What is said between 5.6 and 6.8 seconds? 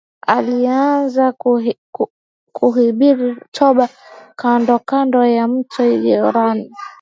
Yordani